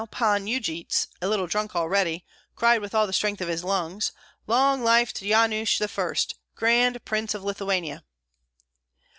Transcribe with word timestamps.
Now 0.01 0.07
Pan 0.07 0.47
Yujits, 0.47 1.09
a 1.21 1.27
little 1.27 1.45
drunk 1.45 1.75
already, 1.75 2.25
cried 2.55 2.81
with 2.81 2.95
all 2.95 3.05
the 3.05 3.13
strength 3.13 3.39
of 3.39 3.47
his 3.47 3.63
lungs, 3.63 4.13
"Long 4.47 4.83
life 4.83 5.13
to 5.13 5.27
Yanush 5.27 5.79
I., 5.79 6.15
Grand 6.55 7.05
Prince 7.05 7.35
of 7.35 7.43
Lithuania!" 7.43 8.03